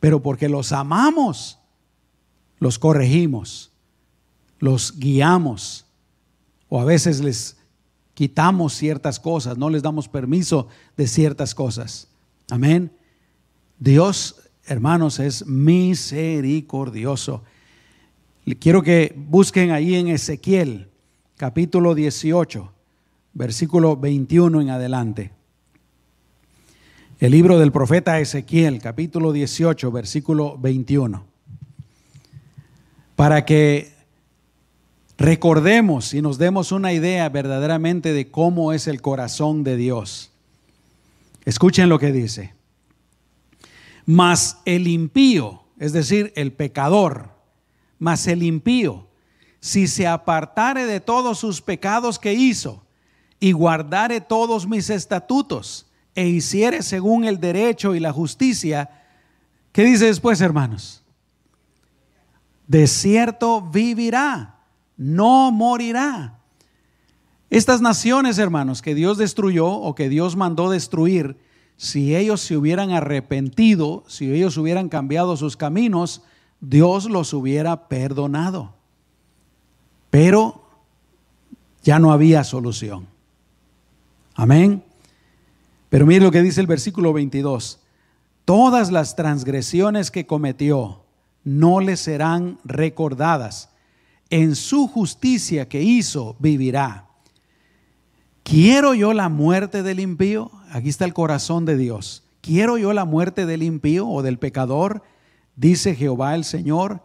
[0.00, 1.58] pero porque los amamos,
[2.58, 3.71] los corregimos,
[4.62, 5.86] los guiamos,
[6.68, 7.56] o a veces les
[8.14, 12.06] quitamos ciertas cosas, no les damos permiso de ciertas cosas.
[12.48, 12.92] Amén.
[13.80, 17.42] Dios, hermanos, es misericordioso.
[18.60, 20.88] Quiero que busquen ahí en Ezequiel,
[21.36, 22.72] capítulo 18,
[23.32, 25.32] versículo 21 en adelante.
[27.18, 31.24] El libro del profeta Ezequiel, capítulo 18, versículo 21.
[33.16, 33.91] Para que
[35.18, 40.30] recordemos y nos demos una idea verdaderamente de cómo es el corazón de Dios.
[41.44, 42.54] Escuchen lo que dice.
[44.06, 47.30] Mas el impío, es decir, el pecador,
[47.98, 49.06] mas el impío,
[49.60, 52.84] si se apartare de todos sus pecados que hizo
[53.38, 58.90] y guardare todos mis estatutos e hiciere según el derecho y la justicia,
[59.70, 61.02] ¿qué dice después, hermanos?
[62.66, 64.51] De cierto vivirá,
[65.02, 66.38] no morirá.
[67.50, 71.36] Estas naciones, hermanos, que Dios destruyó o que Dios mandó destruir,
[71.76, 76.22] si ellos se hubieran arrepentido, si ellos hubieran cambiado sus caminos,
[76.60, 78.74] Dios los hubiera perdonado.
[80.10, 80.62] Pero
[81.82, 83.08] ya no había solución.
[84.34, 84.82] Amén.
[85.88, 87.80] Pero mire lo que dice el versículo 22.
[88.44, 91.02] Todas las transgresiones que cometió
[91.44, 93.71] no le serán recordadas.
[94.32, 97.06] En su justicia que hizo vivirá.
[98.42, 100.50] ¿Quiero yo la muerte del impío?
[100.70, 102.24] Aquí está el corazón de Dios.
[102.40, 105.02] ¿Quiero yo la muerte del impío o del pecador?
[105.54, 107.04] dice Jehová el Señor.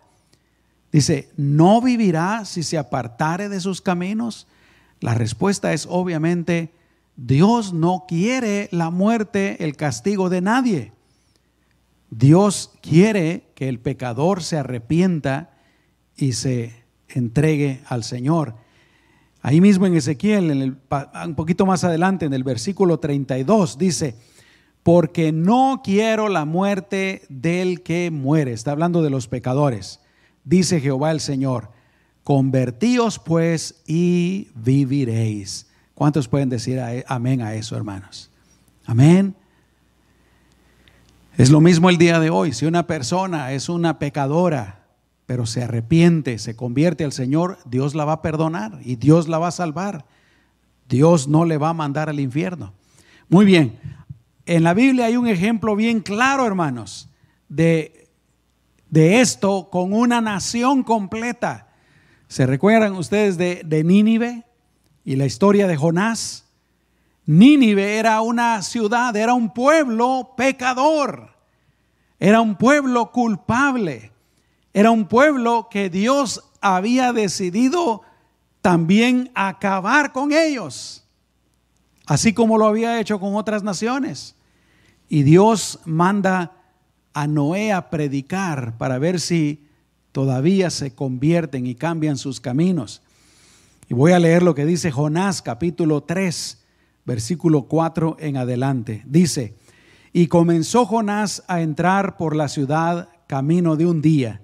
[0.94, 4.48] Dice, ¿no vivirá si se apartare de sus caminos?
[5.02, 6.72] La respuesta es obviamente,
[7.18, 10.94] Dios no quiere la muerte, el castigo de nadie.
[12.10, 15.50] Dios quiere que el pecador se arrepienta
[16.16, 18.56] y se entregue al Señor.
[19.41, 20.78] Ahí mismo en Ezequiel, en el,
[21.26, 24.15] un poquito más adelante, en el versículo 32, dice,
[24.84, 28.54] porque no quiero la muerte del que muere.
[28.54, 30.00] Está hablando de los pecadores.
[30.43, 31.72] Dice Jehová el Señor,
[32.24, 35.67] convertíos pues y viviréis.
[35.93, 38.30] ¿Cuántos pueden decir amén a eso, hermanos?
[38.86, 39.36] Amén.
[41.38, 42.54] Es lo mismo el día de hoy.
[42.54, 44.77] Si una persona es una pecadora,
[45.28, 49.38] pero se arrepiente, se convierte al Señor, Dios la va a perdonar y Dios la
[49.38, 50.06] va a salvar.
[50.88, 52.74] Dios no le va a mandar al infierno.
[53.28, 53.78] Muy bien,
[54.46, 57.10] en la Biblia hay un ejemplo bien claro, hermanos,
[57.50, 58.08] de,
[58.90, 61.68] de esto con una nación completa.
[62.30, 64.46] ¿Se recuerdan ustedes de, de Nínive
[65.04, 66.46] y la historia de Jonás?
[67.26, 71.32] Nínive era una ciudad, era un pueblo pecador,
[72.18, 74.13] era un pueblo culpable,
[74.78, 78.04] era un pueblo que Dios había decidido
[78.62, 81.04] también acabar con ellos,
[82.06, 84.36] así como lo había hecho con otras naciones.
[85.10, 86.52] Y Dios manda
[87.12, 89.66] a Noé a predicar para ver si
[90.12, 93.02] todavía se convierten y cambian sus caminos.
[93.90, 96.63] Y voy a leer lo que dice Jonás capítulo 3,
[97.04, 99.02] versículo 4 en adelante.
[99.08, 99.56] Dice,
[100.13, 104.42] y comenzó Jonás a entrar por la ciudad camino de un día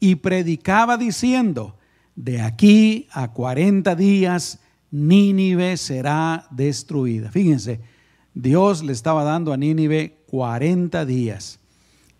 [0.00, 1.76] y predicaba diciendo,
[2.16, 7.30] de aquí a 40 días Nínive será destruida.
[7.30, 7.80] Fíjense,
[8.34, 11.58] Dios le estaba dando a Nínive 40 días.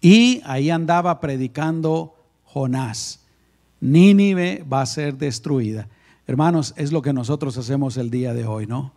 [0.00, 2.14] Y ahí andaba predicando
[2.44, 3.20] Jonás.
[3.80, 5.88] Nínive va a ser destruida.
[6.26, 8.92] Hermanos, es lo que nosotros hacemos el día de hoy, ¿no?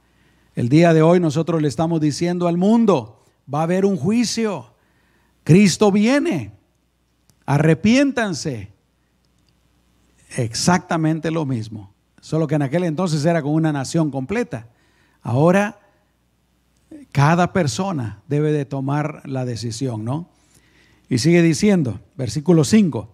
[0.55, 4.73] El día de hoy nosotros le estamos diciendo al mundo, va a haber un juicio.
[5.43, 6.51] Cristo viene.
[7.45, 8.70] Arrepiéntanse.
[10.37, 11.93] Exactamente lo mismo.
[12.21, 14.67] Solo que en aquel entonces era con una nación completa.
[15.21, 15.79] Ahora
[17.11, 20.29] cada persona debe de tomar la decisión, ¿no?
[21.09, 23.09] Y sigue diciendo, versículo 5.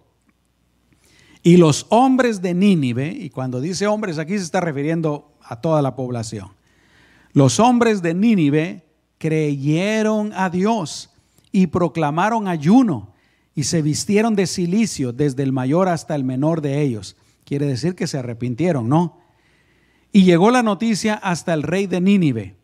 [1.42, 5.82] Y los hombres de Nínive, y cuando dice hombres aquí se está refiriendo a toda
[5.82, 6.50] la población.
[7.32, 8.84] Los hombres de Nínive
[9.18, 11.10] creyeron a Dios
[11.50, 13.14] y proclamaron ayuno
[13.58, 17.16] y se vistieron de silicio desde el mayor hasta el menor de ellos.
[17.44, 19.18] Quiere decir que se arrepintieron, ¿no?
[20.12, 22.54] Y llegó la noticia hasta el rey de Nínive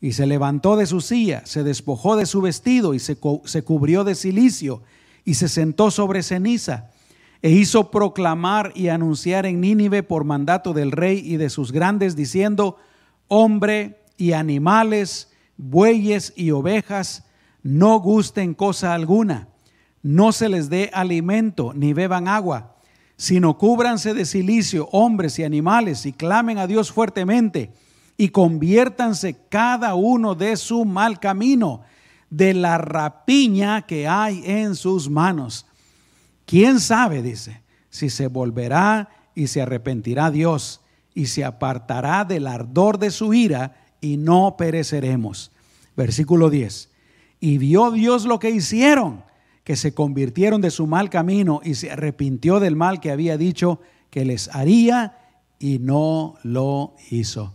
[0.00, 4.04] y se levantó de su silla, se despojó de su vestido y se, se cubrió
[4.04, 4.84] de silicio
[5.24, 6.92] y se sentó sobre ceniza
[7.42, 12.14] e hizo proclamar y anunciar en Nínive por mandato del rey y de sus grandes,
[12.14, 12.76] diciendo,
[13.26, 17.24] hombre y animales, bueyes y ovejas,
[17.64, 19.48] no gusten cosa alguna,
[20.06, 22.76] no se les dé alimento ni beban agua,
[23.16, 27.72] sino cúbranse de silicio hombres y animales y clamen a Dios fuertemente
[28.16, 31.82] y conviértanse cada uno de su mal camino,
[32.30, 35.66] de la rapiña que hay en sus manos.
[36.44, 40.82] ¿Quién sabe, dice, si se volverá y se arrepentirá Dios
[41.14, 45.50] y se apartará del ardor de su ira y no pereceremos?
[45.96, 46.90] Versículo 10.
[47.40, 49.25] Y vio Dios lo que hicieron,
[49.66, 53.80] que se convirtieron de su mal camino y se arrepintió del mal que había dicho
[54.10, 55.18] que les haría
[55.58, 57.52] y no lo hizo.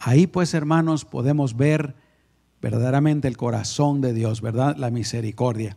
[0.00, 1.94] Ahí pues, hermanos, podemos ver
[2.60, 4.76] verdaderamente el corazón de Dios, ¿verdad?
[4.76, 5.76] La misericordia.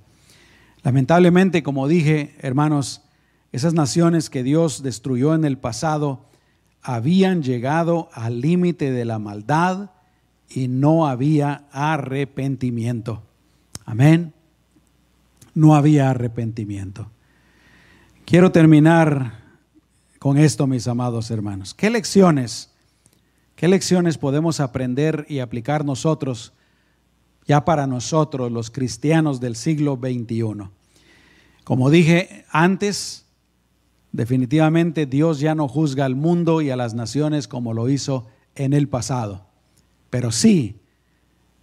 [0.81, 3.03] Lamentablemente, como dije, hermanos,
[3.51, 6.25] esas naciones que Dios destruyó en el pasado
[6.81, 9.91] habían llegado al límite de la maldad
[10.49, 13.21] y no había arrepentimiento.
[13.85, 14.33] Amén.
[15.57, 17.09] No había arrepentimiento.
[18.25, 19.43] Quiero terminar
[20.19, 21.73] con esto, mis amados hermanos.
[21.73, 22.71] ¿Qué lecciones
[23.57, 26.53] ¿Qué lecciones podemos aprender y aplicar nosotros,
[27.47, 30.69] ya para nosotros, los cristianos del siglo XXI?
[31.63, 33.25] Como dije antes,
[34.11, 38.73] definitivamente Dios ya no juzga al mundo y a las naciones como lo hizo en
[38.73, 39.47] el pasado.
[40.11, 40.79] Pero sí,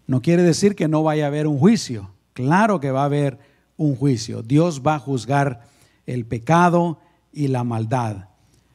[0.08, 2.10] no quiere decir que no vaya a haber un juicio.
[2.32, 3.38] Claro que va a haber
[3.76, 4.42] un juicio.
[4.42, 5.66] Dios va a juzgar
[6.06, 7.00] el pecado
[7.32, 8.28] y la maldad.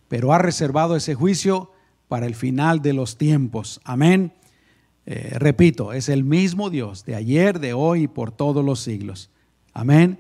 [0.08, 1.72] Pero ha reservado ese juicio
[2.08, 3.80] para el final de los tiempos.
[3.84, 4.34] Amén.
[5.06, 9.30] Eh, repito, es el mismo Dios de ayer, de hoy y por todos los siglos.
[9.74, 10.20] Amén.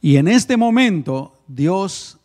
[0.00, 2.18] Y en este momento Dios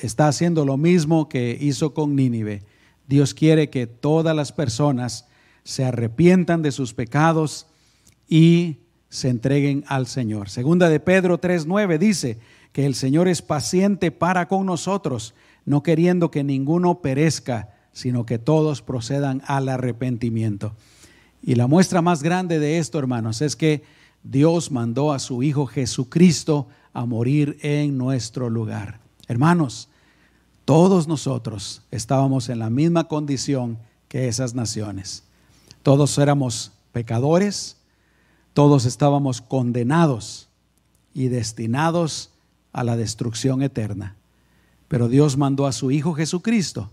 [0.00, 2.62] está haciendo lo mismo que hizo con Nínive.
[3.06, 5.26] Dios quiere que todas las personas
[5.64, 7.66] se arrepientan de sus pecados
[8.28, 8.78] y
[9.16, 10.50] se entreguen al Señor.
[10.50, 12.38] Segunda de Pedro 3:9 dice
[12.74, 18.38] que el Señor es paciente para con nosotros no queriendo que ninguno perezca, sino que
[18.38, 20.74] todos procedan al arrepentimiento.
[21.42, 23.82] Y la muestra más grande de esto, hermanos, es que
[24.22, 29.00] Dios mandó a su Hijo Jesucristo a morir en nuestro lugar.
[29.28, 29.88] Hermanos,
[30.66, 35.24] todos nosotros estábamos en la misma condición que esas naciones.
[35.82, 37.78] Todos éramos pecadores,
[38.56, 40.48] todos estábamos condenados
[41.12, 42.30] y destinados
[42.72, 44.16] a la destrucción eterna.
[44.88, 46.90] Pero Dios mandó a su Hijo Jesucristo,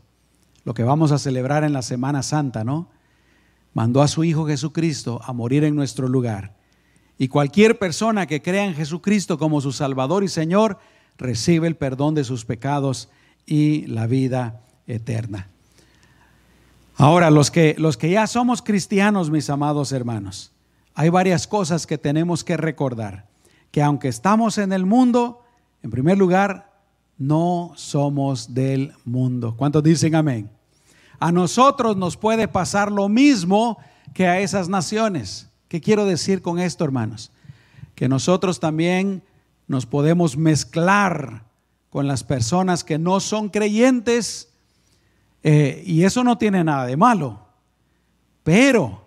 [0.65, 2.89] lo que vamos a celebrar en la Semana Santa, ¿no?
[3.73, 6.54] Mandó a su Hijo Jesucristo a morir en nuestro lugar.
[7.17, 10.80] Y cualquier persona que crea en Jesucristo como su Salvador y Señor,
[11.17, 13.08] recibe el perdón de sus pecados
[13.45, 15.47] y la vida eterna.
[16.97, 20.53] Ahora, los que, los que ya somos cristianos, mis amados hermanos,
[20.95, 23.27] hay varias cosas que tenemos que recordar.
[23.71, 25.41] Que aunque estamos en el mundo,
[25.82, 26.71] en primer lugar,
[27.17, 29.56] no somos del mundo.
[29.58, 30.49] ¿Cuántos dicen amén?
[31.19, 33.77] A nosotros nos puede pasar lo mismo
[34.13, 35.49] que a esas naciones.
[35.67, 37.32] ¿Qué quiero decir con esto, hermanos?
[37.95, 39.23] Que nosotros también
[39.67, 41.43] nos podemos mezclar
[41.89, 44.49] con las personas que no son creyentes
[45.43, 47.47] eh, y eso no tiene nada de malo.
[48.43, 49.03] Pero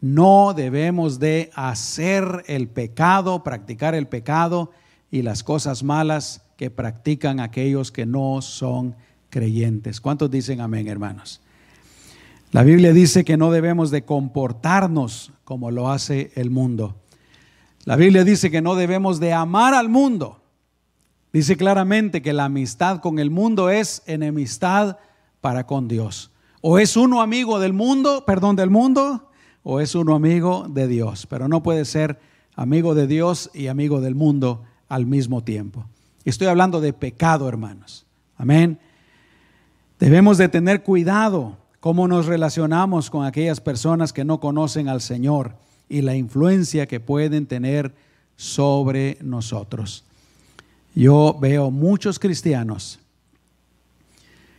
[0.00, 4.70] no debemos de hacer el pecado, practicar el pecado
[5.10, 8.94] y las cosas malas que practican aquellos que no son
[9.30, 10.00] creyentes.
[10.00, 11.40] ¿Cuántos dicen amén, hermanos?
[12.52, 16.96] La Biblia dice que no debemos de comportarnos como lo hace el mundo.
[17.84, 20.42] La Biblia dice que no debemos de amar al mundo.
[21.32, 24.96] Dice claramente que la amistad con el mundo es enemistad
[25.40, 26.30] para con Dios.
[26.62, 29.30] O es uno amigo del mundo, perdón, del mundo,
[29.68, 31.26] o es uno amigo de Dios.
[31.26, 32.20] Pero no puede ser
[32.54, 35.84] amigo de Dios y amigo del mundo al mismo tiempo.
[36.24, 38.06] Estoy hablando de pecado, hermanos.
[38.36, 38.78] Amén.
[39.98, 45.56] Debemos de tener cuidado cómo nos relacionamos con aquellas personas que no conocen al Señor
[45.88, 47.92] y la influencia que pueden tener
[48.36, 50.04] sobre nosotros.
[50.94, 53.00] Yo veo muchos cristianos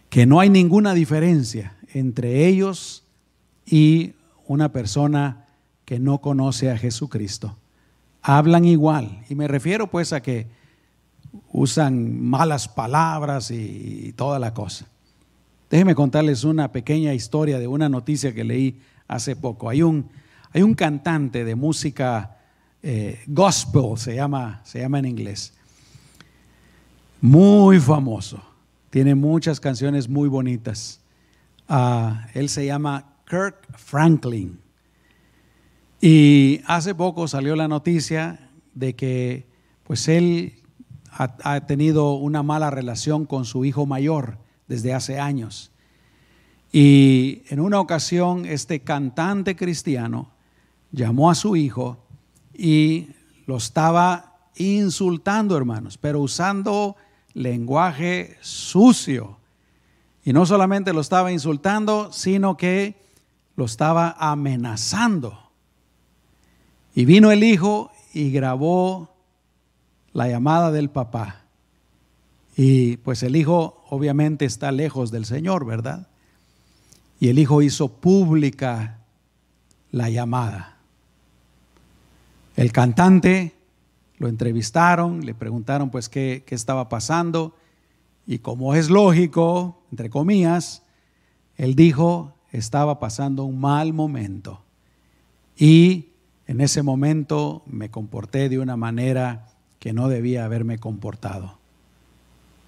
[0.10, 3.06] que no hay ninguna diferencia entre ellos
[3.65, 4.17] y
[4.48, 5.46] una persona
[5.86, 7.56] que no conoce a Jesucristo.
[8.22, 9.24] Hablan igual.
[9.30, 10.48] Y me refiero pues a que
[11.52, 14.88] usan malas palabras y, toda la cosa.
[15.70, 19.70] Déjenme contarles una pequeña historia de una noticia que leí hace poco.
[19.70, 20.10] Hay un,
[20.54, 22.38] hay un cantante de música
[22.82, 25.54] eh, gospel, se llama, se llama en inglés,
[27.20, 28.42] muy famoso
[28.90, 31.00] tiene muchas canciones muy bonitas.
[31.68, 34.60] Ah, él se llama Kirk Franklin.
[36.00, 39.48] Y hace poco salió la noticia de que
[39.84, 40.62] pues él
[41.12, 44.38] ha, ha, tenido una mala relación con su hijo mayor
[44.68, 45.72] desde hace años.
[46.72, 50.32] Y en una ocasión este cantante cristiano
[50.92, 51.98] llamó a su hijo
[52.54, 53.10] y
[53.46, 56.96] lo estaba insultando, hermanos, pero usando
[57.34, 59.38] lenguaje sucio.
[60.24, 63.07] Y no solamente lo estaba insultando, sino que
[63.58, 65.38] lo estaba amenazando.
[66.96, 69.10] Y vino el hijo y grabó
[70.13, 71.41] la llamada del papá.
[72.56, 76.08] Y pues el hijo obviamente está lejos del Señor, ¿verdad?
[77.20, 79.00] Y el hijo hizo pública
[79.91, 80.78] la llamada.
[82.56, 83.56] El cantante
[84.20, 87.56] lo entrevistaron, le preguntaron pues qué, qué estaba pasando
[88.28, 90.84] y como es lógico, entre comillas,
[91.56, 94.62] él dijo, estaba pasando un mal momento.
[95.58, 96.10] Y
[96.48, 101.58] en ese momento me comporté de una manera que no debía haberme comportado.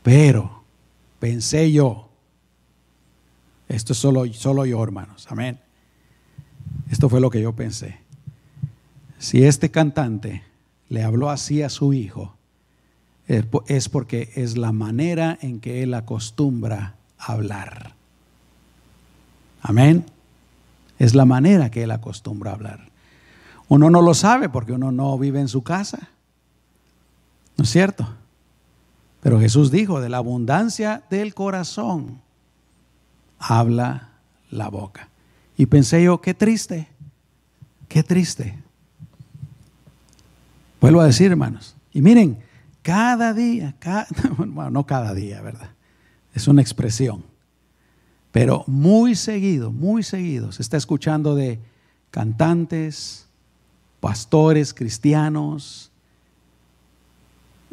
[0.03, 0.63] Pero
[1.19, 2.09] pensé yo,
[3.67, 5.59] esto es solo, solo yo, hermanos, amén.
[6.89, 7.99] Esto fue lo que yo pensé.
[9.17, 10.43] Si este cantante
[10.87, 12.35] le habló así a su hijo,
[13.67, 17.98] es porque es la manera en que él acostumbra hablar.
[19.61, 20.05] Amén.
[20.97, 22.89] Es la manera que él acostumbra a hablar.
[23.67, 26.09] Uno no lo sabe porque uno no vive en su casa.
[27.57, 28.07] ¿No es cierto?
[29.21, 32.21] Pero Jesús dijo, de la abundancia del corazón
[33.37, 34.09] habla
[34.49, 35.09] la boca.
[35.57, 36.87] Y pensé yo, qué triste,
[37.87, 38.57] qué triste.
[40.79, 41.75] Vuelvo a decir, hermanos.
[41.91, 42.39] Y miren,
[42.81, 43.75] cada día,
[44.37, 45.71] bueno, no cada día, ¿verdad?
[46.33, 47.23] Es una expresión.
[48.31, 51.59] Pero muy seguido, muy seguido se está escuchando de
[52.11, 53.27] cantantes,
[53.99, 55.91] pastores cristianos,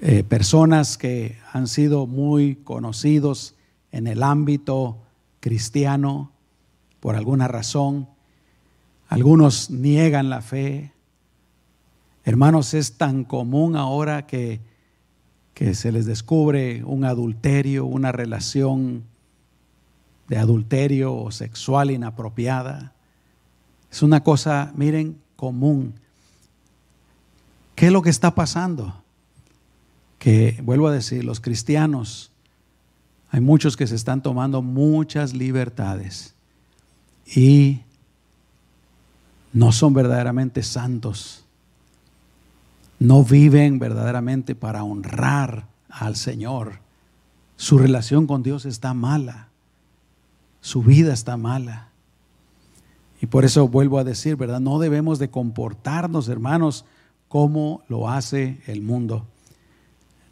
[0.00, 3.54] eh, personas que han sido muy conocidos
[3.92, 4.98] en el ámbito
[5.40, 6.32] cristiano
[7.00, 8.08] por alguna razón.
[9.08, 10.92] Algunos niegan la fe.
[12.24, 14.60] Hermanos, es tan común ahora que,
[15.54, 19.04] que se les descubre un adulterio, una relación
[20.28, 22.94] de adulterio o sexual inapropiada.
[23.90, 25.94] Es una cosa, miren, común.
[27.74, 29.02] ¿Qué es lo que está pasando?
[30.18, 32.32] Que, vuelvo a decir, los cristianos,
[33.30, 36.34] hay muchos que se están tomando muchas libertades
[37.26, 37.80] y
[39.52, 41.44] no son verdaderamente santos.
[42.98, 46.80] No viven verdaderamente para honrar al Señor.
[47.56, 49.48] Su relación con Dios está mala.
[50.66, 51.90] Su vida está mala.
[53.22, 54.58] Y por eso vuelvo a decir, ¿verdad?
[54.58, 56.84] No debemos de comportarnos, hermanos,
[57.28, 59.24] como lo hace el mundo.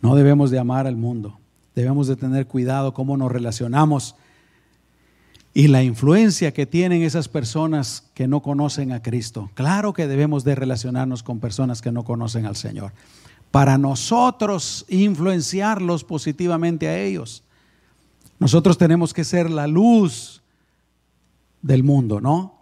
[0.03, 1.39] No debemos de amar al mundo.
[1.77, 4.17] Debemos de tener cuidado cómo nos relacionamos
[5.55, 9.53] y la influencia que tienen esas personas que no conocen a Cristo.
[9.55, 12.91] Claro que debemos de relacionarnos con personas que no conocen al Señor.
[13.53, 17.44] Para nosotros influenciarlos positivamente a ellos.
[18.39, 20.43] Nosotros tenemos que ser la luz
[21.63, 22.55] del mundo, ¿no?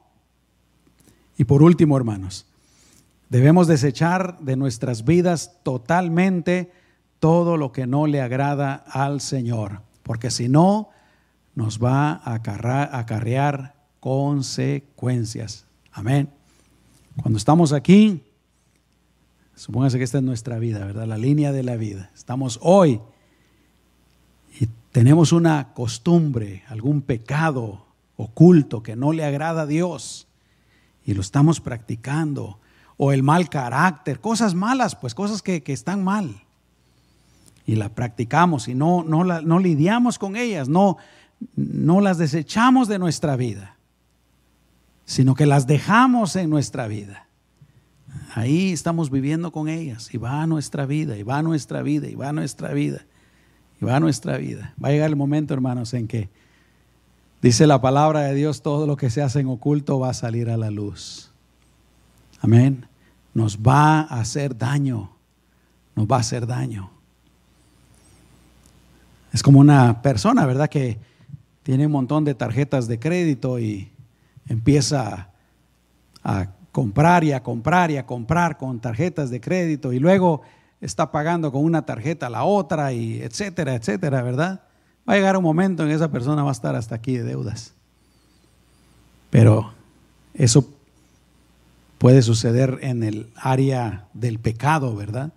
[1.37, 2.47] Y por último, hermanos,
[3.29, 6.71] debemos desechar de nuestras vidas totalmente
[7.19, 10.91] todo lo que no le agrada al Señor, porque si no,
[11.55, 15.67] nos va a acarrear consecuencias.
[15.93, 16.29] Amén.
[17.21, 18.23] Cuando estamos aquí,
[19.55, 21.07] supóngase que esta es nuestra vida, ¿verdad?
[21.07, 22.11] La línea de la vida.
[22.15, 23.01] Estamos hoy
[24.93, 27.87] tenemos una costumbre, algún pecado
[28.17, 30.29] oculto que no le agrada a Dios
[31.05, 32.59] y lo estamos practicando.
[32.99, 36.43] O el mal carácter, cosas malas, pues cosas que, que están mal
[37.67, 40.99] y la practicamos y no, no, la, no lidiamos con ellas, no,
[41.57, 43.77] no las desechamos de nuestra vida,
[45.05, 47.27] sino que las dejamos en nuestra vida.
[48.35, 52.09] Ahí estamos viviendo con ellas y va a nuestra vida, y va a nuestra vida,
[52.09, 53.05] y va a nuestra vida,
[53.87, 54.75] va a nuestra vida.
[54.83, 56.29] Va a llegar el momento, hermanos, en que
[57.41, 60.51] dice la palabra de Dios, todo lo que se hace en oculto va a salir
[60.51, 61.31] a la luz.
[62.41, 62.87] Amén.
[63.35, 65.11] Nos va a hacer daño,
[65.95, 66.91] nos va a hacer daño.
[69.33, 70.69] Es como una persona, ¿verdad?
[70.69, 70.99] Que
[71.63, 73.91] tiene un montón de tarjetas de crédito y
[74.47, 75.31] empieza
[76.23, 80.43] a comprar y a comprar y a comprar con tarjetas de crédito y luego
[80.83, 84.63] está pagando con una tarjeta la otra y etcétera, etcétera, ¿verdad?
[85.09, 87.23] Va a llegar un momento en que esa persona va a estar hasta aquí de
[87.23, 87.73] deudas.
[89.31, 89.73] Pero
[90.35, 90.69] eso
[91.99, 95.33] puede suceder en el área del pecado, ¿verdad?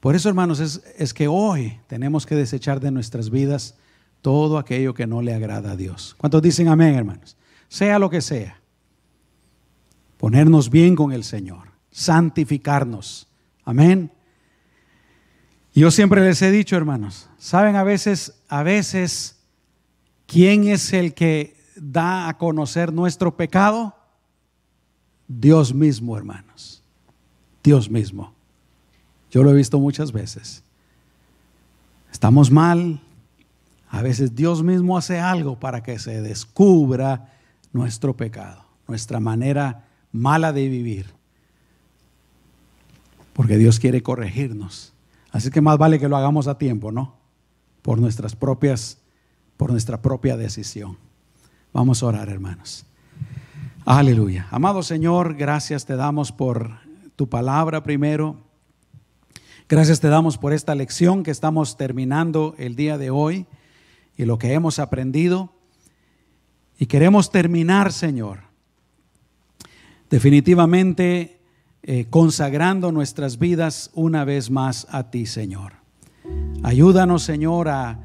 [0.00, 3.74] Por eso, hermanos, es, que hoy tenemos que desechar de nuestras vidas
[4.22, 6.14] todo aquello que no le agrada a Dios.
[6.16, 7.36] ¿Cuántos dicen amén, hermanos?
[7.68, 8.60] Sea lo que sea.
[10.16, 13.28] Ponernos bien con el Señor, santificarnos.
[13.64, 14.10] Amén.
[15.76, 19.36] Yo siempre les he dicho, hermanos, saben a veces, a veces,
[20.26, 23.94] ¿quién es el que da a conocer nuestro pecado?
[25.28, 26.82] Dios mismo, hermanos.
[27.62, 28.32] Dios mismo.
[29.30, 30.64] Yo lo he visto muchas veces.
[32.10, 33.02] Estamos mal.
[33.90, 37.34] A veces Dios mismo hace algo para que se descubra
[37.74, 41.12] nuestro pecado, nuestra manera mala de vivir.
[43.34, 44.94] Porque Dios quiere corregirnos.
[45.30, 47.16] Así que más vale que lo hagamos a tiempo, ¿no?
[47.82, 48.98] Por nuestras propias,
[49.56, 50.98] por nuestra propia decisión.
[51.72, 52.86] Vamos a orar, hermanos.
[53.84, 54.48] Aleluya.
[54.50, 56.72] Amado Señor, gracias te damos por
[57.14, 58.36] tu palabra primero.
[59.68, 63.46] Gracias te damos por esta lección que estamos terminando el día de hoy
[64.16, 65.52] y lo que hemos aprendido.
[66.78, 68.40] Y queremos terminar, Señor,
[70.10, 71.40] definitivamente
[71.86, 75.74] eh, consagrando nuestras vidas una vez más a ti, Señor.
[76.62, 77.98] Ayúdanos, Señor, a,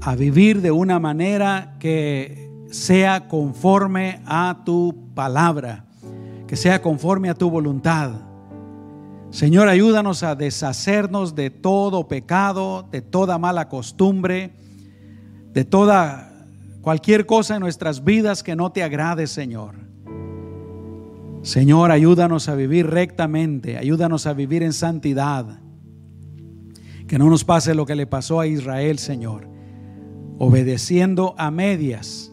[0.00, 5.86] a vivir de una manera que sea conforme a tu palabra,
[6.46, 8.26] que sea conforme a tu voluntad
[9.30, 14.54] Señor, ayúdanos a deshacernos de todo pecado, de toda mala costumbre,
[15.52, 16.32] de toda
[16.80, 19.74] cualquier cosa en nuestras vidas que no te agrade, Señor.
[21.46, 25.60] Señor, ayúdanos a vivir rectamente, ayúdanos a vivir en santidad.
[27.06, 29.48] Que no nos pase lo que le pasó a Israel, Señor,
[30.40, 32.32] obedeciendo a medias.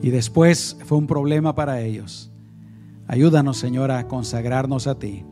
[0.00, 2.32] Y después fue un problema para ellos.
[3.06, 5.26] Ayúdanos, Señor, a consagrarnos a ti.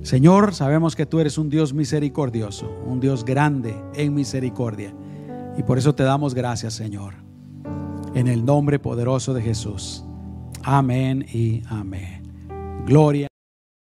[0.00, 4.94] Señor, sabemos que tú eres un Dios misericordioso, un Dios grande en misericordia.
[5.58, 7.16] Y por eso te damos gracias, Señor.
[8.14, 10.07] En el nombre poderoso de Jesús.
[10.70, 12.20] Amén y amén.
[12.84, 13.26] Gloria.